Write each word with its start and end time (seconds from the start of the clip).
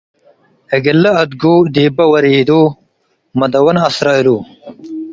እግለ 0.75 1.03
አድጉ 1.21 1.43
ዲበ 1.73 1.97
ወሪዱ 2.11 2.49
መደወን 3.39 3.77
አስረ 3.87 4.07
እሉ። 4.19 4.27